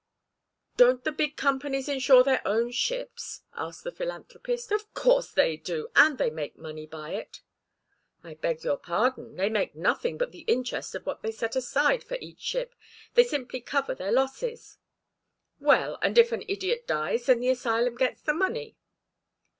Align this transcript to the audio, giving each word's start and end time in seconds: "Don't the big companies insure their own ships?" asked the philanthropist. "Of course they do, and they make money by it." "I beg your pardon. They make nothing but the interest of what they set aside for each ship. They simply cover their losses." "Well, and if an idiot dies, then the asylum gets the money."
"Don't 0.77 1.03
the 1.03 1.11
big 1.11 1.35
companies 1.37 1.87
insure 1.87 2.23
their 2.23 2.41
own 2.43 2.71
ships?" 2.71 3.43
asked 3.53 3.83
the 3.83 3.91
philanthropist. 3.91 4.71
"Of 4.71 4.91
course 4.95 5.29
they 5.29 5.57
do, 5.57 5.89
and 5.95 6.17
they 6.17 6.31
make 6.31 6.57
money 6.57 6.87
by 6.87 7.11
it." 7.11 7.43
"I 8.23 8.33
beg 8.33 8.63
your 8.63 8.77
pardon. 8.77 9.35
They 9.35 9.47
make 9.47 9.75
nothing 9.75 10.17
but 10.17 10.31
the 10.31 10.41
interest 10.47 10.95
of 10.95 11.05
what 11.05 11.21
they 11.21 11.31
set 11.31 11.55
aside 11.55 12.03
for 12.03 12.17
each 12.19 12.41
ship. 12.41 12.73
They 13.13 13.23
simply 13.23 13.61
cover 13.61 13.93
their 13.93 14.11
losses." 14.11 14.79
"Well, 15.59 15.99
and 16.01 16.17
if 16.17 16.31
an 16.31 16.45
idiot 16.47 16.87
dies, 16.87 17.27
then 17.27 17.39
the 17.39 17.49
asylum 17.49 17.93
gets 17.95 18.21
the 18.23 18.33
money." 18.33 18.77